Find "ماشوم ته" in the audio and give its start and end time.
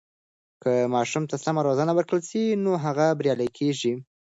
0.95-1.35